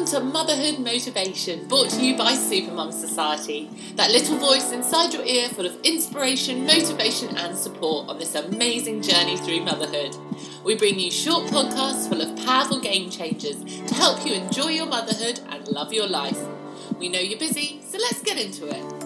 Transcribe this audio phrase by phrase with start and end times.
[0.00, 3.68] Welcome to Motherhood Motivation, brought to you by Supermum Society.
[3.96, 9.02] That little voice inside your ear full of inspiration, motivation, and support on this amazing
[9.02, 10.16] journey through motherhood.
[10.64, 14.86] We bring you short podcasts full of powerful game changers to help you enjoy your
[14.86, 16.38] motherhood and love your life.
[16.98, 18.99] We know you're busy, so let's get into it.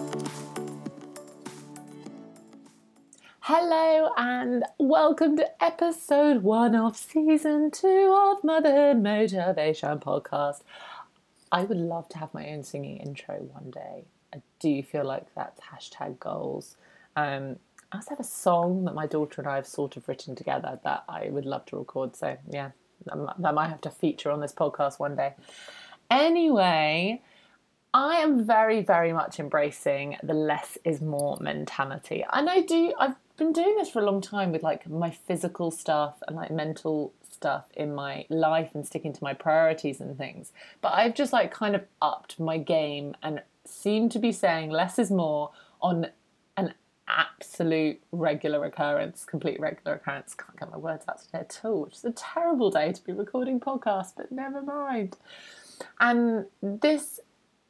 [3.47, 10.61] Hello and welcome to episode one of season two of Motherhood Motivation Podcast.
[11.51, 14.05] I would love to have my own singing intro one day.
[14.33, 16.75] I do feel like that's hashtag goals.
[17.15, 17.57] Um,
[17.91, 20.79] I also have a song that my daughter and I have sort of written together
[20.83, 22.15] that I would love to record.
[22.15, 22.71] So, yeah,
[23.05, 25.35] that might have to feature on this podcast one day.
[26.09, 27.21] Anyway,
[27.93, 32.25] I am very, very much embracing the less is more mentality.
[32.33, 35.71] And I do, I've been doing this for a long time with like my physical
[35.71, 40.53] stuff and like mental stuff in my life and sticking to my priorities and things.
[40.81, 44.97] But I've just like kind of upped my game and seem to be saying less
[44.97, 46.07] is more on
[46.57, 46.73] an
[47.07, 50.33] absolute regular occurrence, complete regular occurrence.
[50.33, 53.11] Can't get my words out today at all, which is a terrible day to be
[53.11, 55.17] recording podcasts, but never mind.
[55.99, 57.19] And this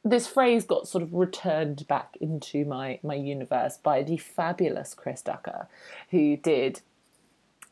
[0.06, 5.22] this phrase got sort of returned back into my my universe by the fabulous Chris
[5.22, 5.68] Ducker,
[6.12, 6.82] who did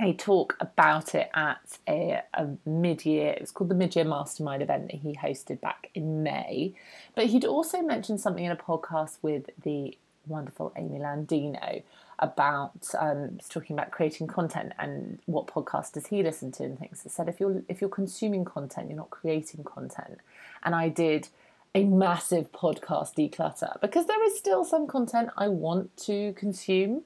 [0.01, 4.89] a talk about it at a, a mid-year it was called the mid-year mastermind event
[4.89, 6.73] that he hosted back in may
[7.13, 9.95] but he'd also mentioned something in a podcast with the
[10.25, 11.83] wonderful amy landino
[12.19, 17.01] about um, talking about creating content and what podcast does he listen to and things.
[17.03, 20.19] He said if you're if you're consuming content, you're not creating content.
[20.63, 21.27] And I did
[21.75, 27.01] a massive podcast declutter because there is still some content I want to consume.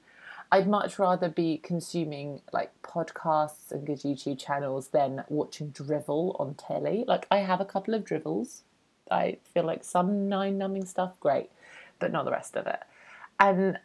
[0.52, 6.56] I'd much rather be consuming like podcasts and good YouTube channels than watching drivel on
[6.56, 7.06] telly.
[7.08, 8.64] Like I have a couple of drivels.
[9.10, 11.50] I feel like some nine numbing stuff, great,
[12.00, 12.80] but not the rest of it.
[13.40, 13.80] And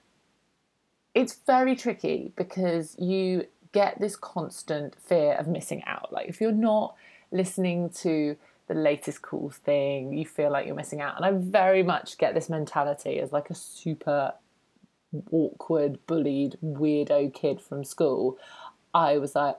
[1.15, 6.13] it's very tricky because you get this constant fear of missing out.
[6.13, 6.97] Like if you're not
[7.31, 8.37] listening to
[8.73, 11.17] the latest cool thing, you feel like you're missing out.
[11.17, 14.33] And I very much get this mentality as like a super
[15.31, 18.39] awkward, bullied, weirdo kid from school.
[18.95, 19.57] I was like,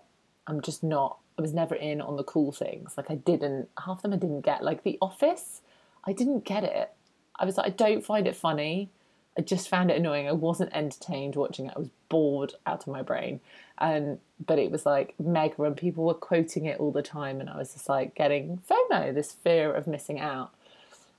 [0.48, 2.94] I'm just not, I was never in on the cool things.
[2.98, 4.64] Like I didn't, half of them I didn't get.
[4.64, 5.62] Like The Office,
[6.06, 6.92] I didn't get it.
[7.40, 8.90] I was like, I don't find it funny.
[9.38, 10.28] I just found it annoying.
[10.28, 11.74] I wasn't entertained watching it.
[11.76, 13.40] I was bored out of my brain.
[13.80, 17.50] And but it was like mega and people were quoting it all the time and
[17.50, 20.52] I was just like getting FOMO, this fear of missing out.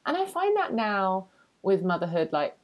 [0.06, 1.26] And I find that now
[1.62, 2.56] with motherhood, like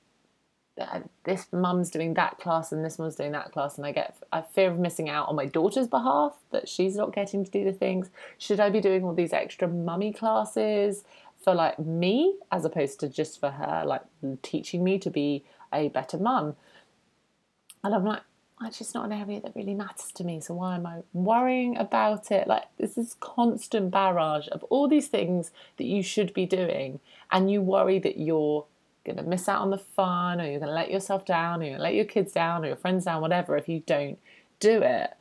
[0.80, 4.16] uh, this mum's doing that class and this mum's doing that class, and I get
[4.32, 7.64] a fear of missing out on my daughter's behalf that she's not getting to do
[7.64, 8.10] the things.
[8.38, 11.04] Should I be doing all these extra mummy classes
[11.42, 14.02] for like me as opposed to just for her, like
[14.42, 16.56] teaching me to be a better mum?
[17.82, 18.22] And I'm like,
[18.62, 20.38] it's just not an area that really matters to me.
[20.40, 22.46] So why am I worrying about it?
[22.46, 27.50] Like this is constant barrage of all these things that you should be doing, and
[27.50, 28.66] you worry that you're
[29.06, 31.84] gonna miss out on the fun, or you're gonna let yourself down, or you're gonna
[31.84, 34.18] let your kids down, or your friends down, whatever, if you don't
[34.58, 35.14] do it.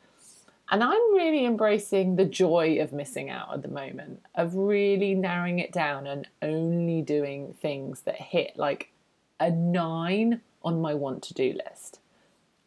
[0.72, 5.60] And I'm really embracing the joy of missing out at the moment, of really narrowing
[5.60, 8.92] it down and only doing things that hit like
[9.40, 12.00] a nine on my want to do list.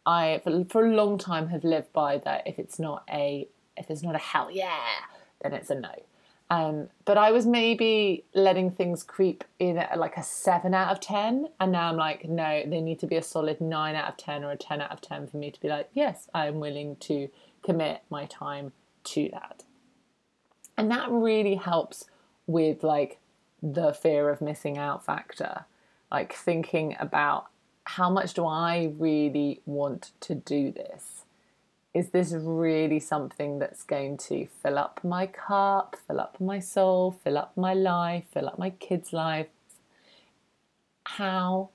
[0.05, 3.47] I for, a long time have lived by that if it's not a
[3.77, 4.81] if it's not a hell yeah,
[5.41, 5.93] then it's a no.
[6.49, 10.99] Um, but I was maybe letting things creep in at like a seven out of
[10.99, 14.17] ten, and now I'm like, no, they need to be a solid nine out of
[14.17, 16.97] ten or a ten out of ten for me to be like, yes, I'm willing
[16.97, 17.29] to
[17.63, 18.71] commit my time
[19.05, 19.63] to that.
[20.77, 22.05] And that really helps
[22.45, 23.19] with like
[23.61, 25.65] the fear of missing out factor,
[26.11, 27.47] like thinking about
[27.85, 31.12] how much do I really want to do this?
[31.93, 37.11] Is this really something that's going to fill up my cup, fill up my soul,
[37.23, 39.49] fill up my life, fill up my kids' lives?
[41.05, 41.69] How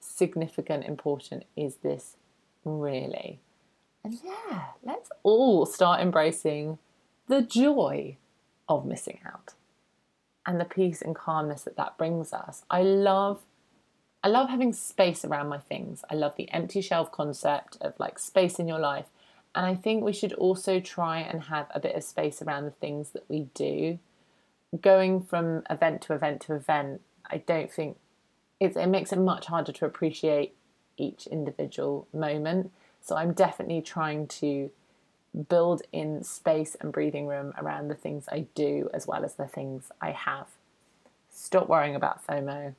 [0.00, 2.16] significant, important is this
[2.64, 3.38] really?
[4.02, 6.78] And yeah, let's all start embracing
[7.28, 8.16] the joy
[8.68, 9.54] of missing out
[10.46, 12.64] and the peace and calmness that that brings us.
[12.70, 13.42] I love
[14.22, 16.04] I love having space around my things.
[16.10, 19.06] I love the empty shelf concept of like space in your life.
[19.54, 22.70] And I think we should also try and have a bit of space around the
[22.70, 23.98] things that we do.
[24.80, 27.96] Going from event to event to event, I don't think
[28.60, 30.54] it, it makes it much harder to appreciate
[30.96, 32.70] each individual moment.
[33.00, 34.70] So I'm definitely trying to
[35.48, 39.46] build in space and breathing room around the things I do as well as the
[39.46, 40.48] things I have.
[41.32, 42.74] stop worrying about FOMO,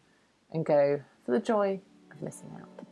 [0.51, 1.79] and go for the joy
[2.11, 2.90] of missing out.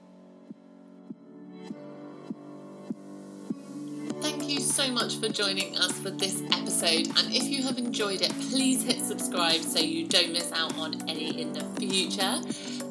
[4.50, 7.08] You so much for joining us for this episode.
[7.18, 10.96] And if you have enjoyed it, please hit subscribe so you don't miss out on
[11.08, 12.40] any in the future.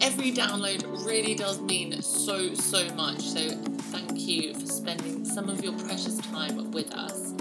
[0.01, 3.21] Every download really does mean so, so much.
[3.21, 3.51] So
[3.91, 7.35] thank you for spending some of your precious time with us.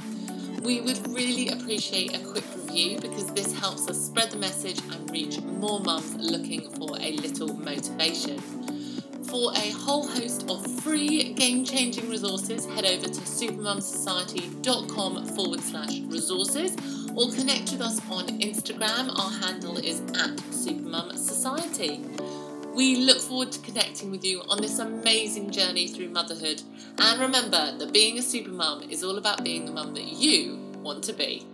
[0.63, 5.11] We would really appreciate a quick review because this helps us spread the message and
[5.11, 8.56] reach more mums looking for a little motivation.
[9.37, 15.99] For a whole host of free game changing resources, head over to supermumsociety.com forward slash
[16.07, 16.75] resources
[17.13, 19.15] or connect with us on Instagram.
[19.15, 22.73] Our handle is at supermumsociety.
[22.73, 26.63] We look forward to connecting with you on this amazing journey through motherhood.
[26.97, 31.03] And remember that being a supermum is all about being the mum that you want
[31.03, 31.45] to be.